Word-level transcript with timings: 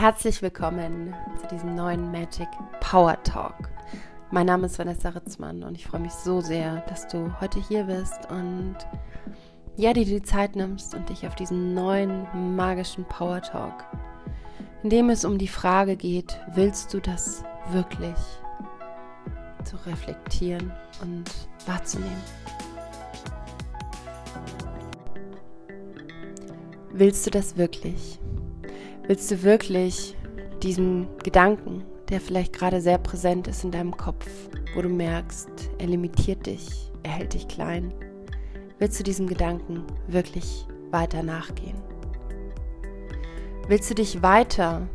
Herzlich 0.00 0.40
willkommen 0.40 1.14
zu 1.38 1.46
diesem 1.48 1.74
neuen 1.74 2.10
Magic 2.10 2.48
Power 2.80 3.22
Talk. 3.22 3.68
Mein 4.30 4.46
Name 4.46 4.64
ist 4.64 4.78
Vanessa 4.78 5.10
Ritzmann 5.10 5.62
und 5.62 5.74
ich 5.74 5.86
freue 5.86 6.00
mich 6.00 6.12
so 6.12 6.40
sehr, 6.40 6.80
dass 6.88 7.06
du 7.06 7.30
heute 7.38 7.60
hier 7.60 7.84
bist 7.84 8.30
und 8.30 8.76
ja, 9.76 9.92
dir 9.92 10.06
die 10.06 10.22
Zeit 10.22 10.56
nimmst 10.56 10.94
und 10.94 11.10
dich 11.10 11.26
auf 11.26 11.34
diesen 11.34 11.74
neuen 11.74 12.26
magischen 12.56 13.04
Power 13.04 13.42
Talk, 13.42 13.84
in 14.82 14.88
dem 14.88 15.10
es 15.10 15.26
um 15.26 15.36
die 15.36 15.48
Frage 15.48 15.96
geht, 15.96 16.40
willst 16.54 16.94
du 16.94 17.00
das 17.00 17.44
wirklich 17.70 18.16
zu 19.64 19.76
reflektieren 19.84 20.72
und 21.02 21.30
wahrzunehmen? 21.66 22.22
Willst 26.90 27.26
du 27.26 27.30
das 27.30 27.58
wirklich? 27.58 28.19
Willst 29.06 29.30
du 29.30 29.42
wirklich 29.42 30.16
diesen 30.62 31.08
Gedanken, 31.24 31.84
der 32.08 32.20
vielleicht 32.20 32.52
gerade 32.52 32.80
sehr 32.80 32.98
präsent 32.98 33.48
ist 33.48 33.64
in 33.64 33.70
deinem 33.70 33.96
Kopf, 33.96 34.26
wo 34.74 34.82
du 34.82 34.88
merkst, 34.88 35.48
er 35.78 35.86
limitiert 35.86 36.46
dich, 36.46 36.92
er 37.02 37.12
hält 37.12 37.34
dich 37.34 37.48
klein, 37.48 37.92
willst 38.78 38.98
du 39.00 39.04
diesem 39.04 39.26
Gedanken 39.26 39.84
wirklich 40.06 40.66
weiter 40.90 41.22
nachgehen? 41.22 41.76
Willst 43.68 43.90
du 43.90 43.94
dich 43.94 44.22
weiter 44.22 44.88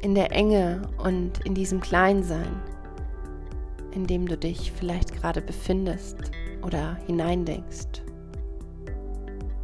in 0.00 0.14
der 0.14 0.32
Enge 0.32 0.82
und 0.98 1.44
in 1.44 1.54
diesem 1.54 1.80
Kleinsein, 1.80 2.60
in 3.92 4.06
dem 4.06 4.26
du 4.26 4.36
dich 4.36 4.72
vielleicht 4.72 5.14
gerade 5.14 5.40
befindest 5.40 6.16
oder 6.62 6.96
hineindenkst, 7.06 8.02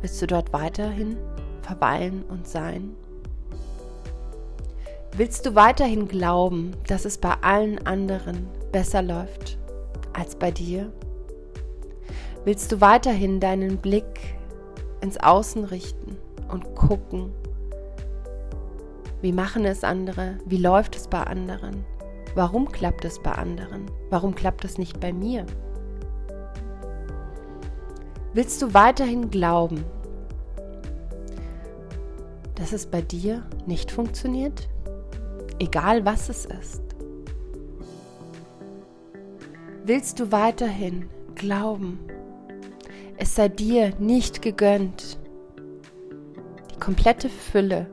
willst 0.01 0.21
du 0.23 0.27
dort 0.27 0.53
weiterhin 0.53 1.17
verweilen 1.63 2.25
und 2.29 2.47
sein? 2.47 2.95
Willst 5.19 5.45
du 5.47 5.57
weiterhin 5.57 6.07
glauben, 6.07 6.77
dass 6.87 7.05
es 7.05 7.19
bei 7.19 7.33
allen 7.41 7.85
anderen 7.89 8.47
besser 8.71 9.03
läuft 9.03 9.59
als 10.13 10.37
bei 10.37 10.53
dir? 10.53 10.93
Willst 12.45 12.71
du 12.71 12.81
weiterhin 12.81 13.41
deinen 13.41 13.79
Blick 13.79 14.37
ins 15.01 15.17
Außen 15.19 15.65
richten 15.65 16.17
und 16.49 16.73
gucken, 16.77 17.33
wie 19.21 19.33
machen 19.33 19.65
es 19.65 19.83
andere, 19.83 20.39
wie 20.47 20.59
läuft 20.59 20.95
es 20.95 21.09
bei 21.09 21.25
anderen, 21.25 21.85
warum 22.37 22.71
klappt 22.71 23.05
es 23.05 23.21
bei 23.21 23.33
anderen, 23.33 23.91
warum 24.11 24.37
klappt 24.37 24.65
es 24.65 24.79
nicht 24.79 25.01
bei 25.01 25.13
mir? 25.13 25.47
Willst 28.35 28.63
du 28.63 28.73
weiterhin 28.73 29.31
glauben, 29.31 29.83
dass 32.55 32.73
es 32.73 32.87
bei 32.87 33.03
dir 33.03 33.43
nicht 33.67 33.91
funktioniert? 33.91 34.69
Egal 35.59 36.05
was 36.05 36.29
es 36.29 36.47
ist? 36.47 36.83
Willst 39.85 40.21
du 40.21 40.31
weiterhin 40.33 41.09
glauben, 41.35 41.99
es 43.17 43.35
sei 43.35 43.49
dir 43.49 43.95
nicht 43.99 44.43
gegönnt, 44.43 45.19
die 46.71 46.79
komplette 46.79 47.29
Fülle 47.29 47.87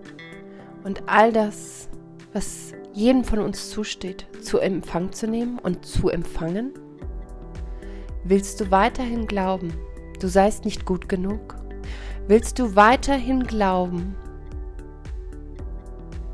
und 0.84 1.08
all 1.08 1.32
das, 1.32 1.88
was 2.34 2.74
jedem 2.94 3.24
von 3.24 3.40
uns 3.40 3.70
zusteht, 3.70 4.28
zu 4.42 4.60
Empfang 4.60 5.12
zu 5.12 5.28
nehmen 5.28 5.58
und 5.60 5.86
zu 5.86 6.10
empfangen? 6.10 6.74
Willst 8.24 8.60
du 8.60 8.72
weiterhin 8.72 9.26
glauben, 9.26 9.74
du 10.20 10.28
seist 10.28 10.66
nicht 10.66 10.86
gut 10.86 11.08
genug? 11.08 11.56
Willst 12.28 12.60
du 12.60 12.76
weiterhin 12.76 13.44
glauben, 13.44 14.16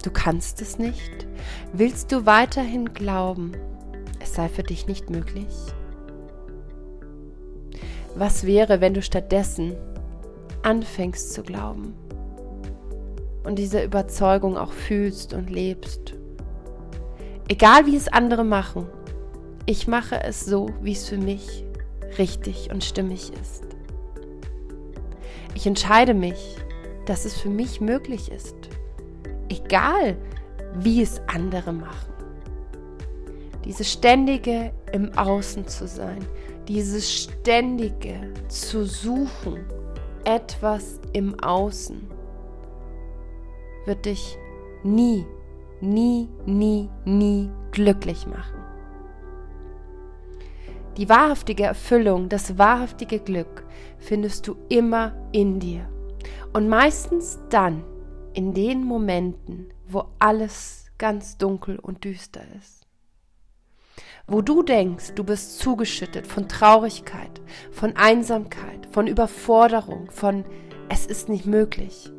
Du 0.01 0.09
kannst 0.09 0.61
es 0.61 0.79
nicht? 0.79 1.27
Willst 1.73 2.11
du 2.11 2.25
weiterhin 2.25 2.93
glauben, 2.93 3.51
es 4.19 4.33
sei 4.33 4.49
für 4.49 4.63
dich 4.63 4.87
nicht 4.87 5.11
möglich? 5.11 5.47
Was 8.15 8.45
wäre, 8.45 8.81
wenn 8.81 8.95
du 8.95 9.01
stattdessen 9.01 9.75
anfängst 10.63 11.33
zu 11.33 11.43
glauben 11.43 11.93
und 13.43 13.57
diese 13.57 13.83
Überzeugung 13.83 14.57
auch 14.57 14.73
fühlst 14.73 15.33
und 15.33 15.51
lebst? 15.51 16.15
Egal 17.47 17.85
wie 17.85 17.95
es 17.95 18.07
andere 18.07 18.43
machen, 18.43 18.87
ich 19.67 19.87
mache 19.87 20.23
es 20.23 20.45
so, 20.45 20.69
wie 20.81 20.93
es 20.93 21.07
für 21.07 21.17
mich 21.17 21.63
richtig 22.17 22.71
und 22.71 22.83
stimmig 22.83 23.31
ist. 23.39 23.63
Ich 25.53 25.67
entscheide 25.67 26.15
mich, 26.15 26.57
dass 27.05 27.25
es 27.25 27.37
für 27.37 27.49
mich 27.49 27.81
möglich 27.81 28.31
ist 28.31 28.71
egal 29.51 30.17
wie 30.75 31.01
es 31.01 31.21
andere 31.27 31.73
machen. 31.73 32.13
Dieses 33.65 33.91
ständige 33.91 34.71
im 34.91 35.15
Außen 35.17 35.67
zu 35.67 35.87
sein, 35.87 36.25
dieses 36.67 37.11
ständige 37.11 38.33
zu 38.47 38.85
suchen, 38.85 39.65
etwas 40.23 40.99
im 41.13 41.39
Außen, 41.39 42.01
wird 43.85 44.05
dich 44.05 44.37
nie, 44.83 45.25
nie, 45.81 46.27
nie, 46.45 46.89
nie 47.05 47.49
glücklich 47.71 48.25
machen. 48.27 48.59
Die 50.97 51.09
wahrhaftige 51.09 51.63
Erfüllung, 51.63 52.29
das 52.29 52.57
wahrhaftige 52.57 53.19
Glück 53.19 53.63
findest 53.97 54.47
du 54.47 54.55
immer 54.69 55.13
in 55.31 55.59
dir. 55.59 55.87
Und 56.53 56.67
meistens 56.67 57.39
dann, 57.49 57.83
in 58.33 58.53
den 58.53 58.83
Momenten, 58.83 59.73
wo 59.87 60.05
alles 60.19 60.85
ganz 60.97 61.37
dunkel 61.37 61.79
und 61.79 62.03
düster 62.03 62.41
ist. 62.57 62.85
Wo 64.27 64.41
du 64.41 64.63
denkst, 64.63 65.13
du 65.15 65.23
bist 65.23 65.59
zugeschüttet 65.59 66.27
von 66.27 66.47
Traurigkeit, 66.47 67.41
von 67.71 67.95
Einsamkeit, 67.95 68.87
von 68.91 69.07
Überforderung, 69.07 70.09
von 70.11 70.45
es 70.89 71.05
ist 71.05 71.27
nicht 71.27 71.45
möglich. 71.45 72.11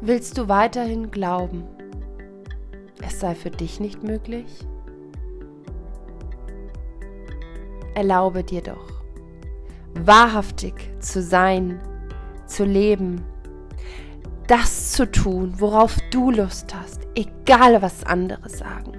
Willst 0.00 0.38
du 0.38 0.48
weiterhin 0.48 1.10
glauben, 1.10 1.64
es 3.02 3.18
sei 3.18 3.34
für 3.34 3.50
dich 3.50 3.80
nicht 3.80 4.02
möglich? 4.02 4.46
Erlaube 7.94 8.44
dir 8.44 8.62
doch, 8.62 9.02
wahrhaftig 9.94 10.74
zu 11.00 11.22
sein 11.22 11.80
zu 12.46 12.64
leben, 12.64 13.24
das 14.46 14.92
zu 14.92 15.10
tun, 15.10 15.54
worauf 15.58 15.96
du 16.10 16.30
Lust 16.30 16.74
hast, 16.74 17.00
egal 17.14 17.82
was 17.82 18.04
andere 18.04 18.48
sagen. 18.48 18.92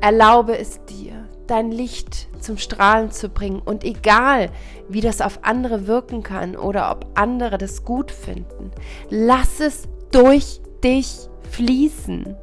Erlaube 0.00 0.56
es 0.56 0.84
dir, 0.84 1.28
dein 1.48 1.72
Licht 1.72 2.28
zum 2.40 2.56
Strahlen 2.56 3.10
zu 3.10 3.28
bringen 3.28 3.60
und 3.60 3.82
egal, 3.82 4.50
wie 4.88 5.00
das 5.00 5.20
auf 5.20 5.40
andere 5.42 5.86
wirken 5.86 6.22
kann 6.22 6.56
oder 6.56 6.90
ob 6.90 7.06
andere 7.14 7.58
das 7.58 7.84
gut 7.84 8.12
finden, 8.12 8.70
lass 9.10 9.60
es 9.60 9.88
durch 10.12 10.60
dich 10.84 11.28
fließen. 11.50 12.36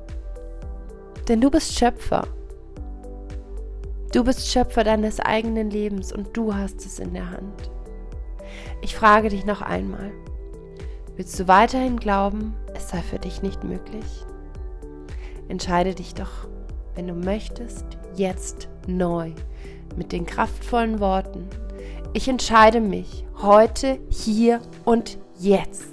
Denn 1.27 1.41
du 1.41 1.49
bist 1.49 1.77
Schöpfer. 1.77 2.27
Du 4.11 4.23
bist 4.23 4.47
Schöpfer 4.47 4.83
deines 4.83 5.19
eigenen 5.19 5.69
Lebens 5.69 6.11
und 6.11 6.35
du 6.35 6.53
hast 6.53 6.85
es 6.85 6.99
in 6.99 7.13
der 7.13 7.31
Hand. 7.31 7.71
Ich 8.85 8.95
frage 8.95 9.29
dich 9.29 9.47
noch 9.47 9.63
einmal, 9.63 10.11
willst 11.15 11.39
du 11.39 11.47
weiterhin 11.47 11.97
glauben, 11.97 12.53
es 12.75 12.89
sei 12.89 13.01
für 13.01 13.17
dich 13.17 13.41
nicht 13.41 13.63
möglich? 13.63 14.05
Entscheide 15.47 15.95
dich 15.95 16.13
doch, 16.13 16.47
wenn 16.93 17.07
du 17.07 17.15
möchtest, 17.15 17.83
jetzt 18.15 18.69
neu 18.85 19.31
mit 19.95 20.11
den 20.11 20.27
kraftvollen 20.27 20.99
Worten. 20.99 21.47
Ich 22.13 22.27
entscheide 22.27 22.79
mich 22.79 23.25
heute, 23.41 23.97
hier 24.11 24.61
und 24.83 25.17
jetzt, 25.39 25.87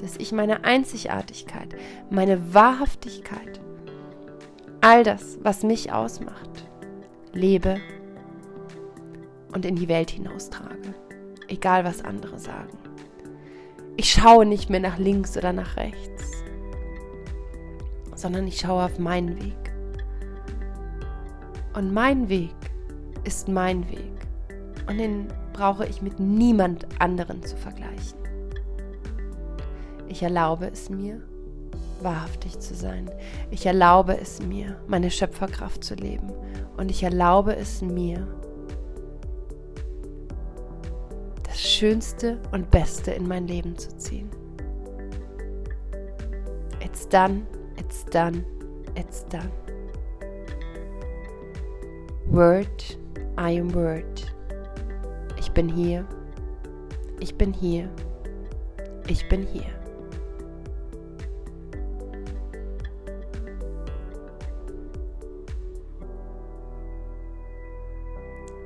dass 0.00 0.16
ich 0.16 0.32
meine 0.32 0.64
Einzigartigkeit, 0.64 1.76
meine 2.10 2.52
Wahrhaftigkeit, 2.52 3.60
all 4.80 5.04
das, 5.04 5.38
was 5.44 5.62
mich 5.62 5.92
ausmacht, 5.92 6.66
lebe 7.32 7.76
und 9.54 9.64
in 9.64 9.76
die 9.76 9.86
Welt 9.86 10.10
hinaustrage 10.10 10.96
egal 11.50 11.84
was 11.84 12.02
andere 12.02 12.38
sagen. 12.38 12.78
Ich 13.96 14.12
schaue 14.12 14.46
nicht 14.46 14.70
mehr 14.70 14.80
nach 14.80 14.98
links 14.98 15.36
oder 15.36 15.52
nach 15.52 15.76
rechts, 15.76 16.24
sondern 18.14 18.46
ich 18.46 18.58
schaue 18.60 18.84
auf 18.84 18.98
meinen 18.98 19.36
Weg. 19.42 19.72
Und 21.74 21.92
mein 21.92 22.28
Weg 22.28 22.54
ist 23.24 23.48
mein 23.48 23.88
Weg. 23.90 24.12
Und 24.88 24.98
den 24.98 25.28
brauche 25.52 25.86
ich 25.86 26.02
mit 26.02 26.18
niemand 26.18 26.86
anderen 26.98 27.42
zu 27.44 27.56
vergleichen. 27.56 28.18
Ich 30.08 30.22
erlaube 30.22 30.66
es 30.66 30.90
mir, 30.90 31.20
wahrhaftig 32.02 32.58
zu 32.58 32.74
sein. 32.74 33.10
Ich 33.50 33.66
erlaube 33.66 34.18
es 34.18 34.42
mir, 34.42 34.76
meine 34.88 35.10
Schöpferkraft 35.10 35.84
zu 35.84 35.94
leben. 35.94 36.32
Und 36.76 36.90
ich 36.90 37.02
erlaube 37.02 37.54
es 37.54 37.82
mir, 37.82 38.26
Schönste 41.80 42.38
und 42.52 42.70
Beste 42.70 43.10
in 43.12 43.26
mein 43.26 43.46
Leben 43.46 43.74
zu 43.74 43.88
ziehen. 43.96 44.28
done, 47.08 47.46
it's 47.78 48.04
done, 48.04 48.44
it's 48.96 49.24
done. 49.30 49.50
Word, 52.26 52.98
I 53.38 53.58
am 53.58 53.72
word. 53.74 54.30
Ich 55.38 55.50
bin 55.52 55.70
hier, 55.70 56.06
ich 57.18 57.34
bin 57.34 57.50
hier, 57.50 57.88
ich 59.06 59.26
bin 59.30 59.46
hier. 59.46 59.64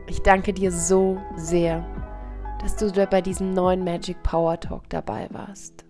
Ich 0.09 0.21
danke 0.23 0.53
dir 0.53 0.73
so 0.73 1.17
sehr, 1.37 1.87
dass 2.65 2.77
du 2.77 2.91
bei 3.07 3.21
diesem 3.21 3.53
neuen 3.53 3.85
Magic 3.85 4.23
Power 4.23 4.59
Talk 4.59 4.89
dabei 4.89 5.29
warst. 5.33 5.85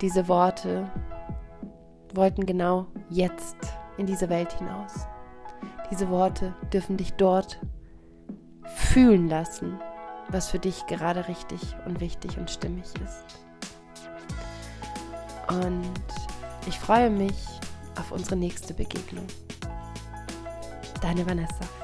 Diese 0.00 0.26
Worte 0.26 0.90
wollten 2.14 2.46
genau 2.46 2.86
jetzt 3.10 3.56
in 3.98 4.06
diese 4.06 4.30
Welt 4.30 4.54
hinaus. 4.54 5.06
Diese 5.90 6.08
Worte 6.08 6.54
dürfen 6.72 6.96
dich 6.96 7.12
dort 7.12 7.60
fühlen 8.74 9.28
lassen, 9.28 9.78
was 10.30 10.48
für 10.48 10.58
dich 10.58 10.86
gerade 10.86 11.28
richtig 11.28 11.60
und 11.84 12.00
wichtig 12.00 12.38
und 12.38 12.50
stimmig 12.50 12.86
ist. 13.04 13.38
Und 15.48 15.92
ich 16.66 16.78
freue 16.78 17.10
mich 17.10 17.36
auf 17.98 18.12
unsere 18.12 18.36
nächste 18.36 18.72
Begegnung. 18.72 19.26
Deine 21.02 21.26
Vanessa. 21.26 21.75